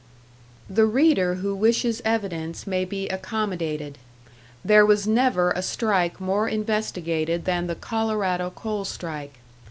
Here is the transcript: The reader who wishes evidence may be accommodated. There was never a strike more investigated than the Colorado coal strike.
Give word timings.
The 0.67 0.87
reader 0.87 1.35
who 1.35 1.55
wishes 1.55 2.01
evidence 2.03 2.65
may 2.65 2.85
be 2.85 3.07
accommodated. 3.07 3.99
There 4.65 4.83
was 4.83 5.05
never 5.05 5.51
a 5.51 5.61
strike 5.61 6.19
more 6.19 6.49
investigated 6.49 7.45
than 7.45 7.67
the 7.67 7.75
Colorado 7.75 8.49
coal 8.49 8.83
strike. 8.83 9.35